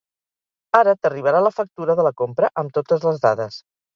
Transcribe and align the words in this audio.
Ara 0.79 0.93
t'arribarà 1.01 1.41
la 1.47 1.51
factura 1.57 1.97
de 2.01 2.07
la 2.09 2.13
compra 2.21 2.51
amb 2.63 2.75
totes 2.79 3.07
les 3.09 3.21
dades. 3.29 3.63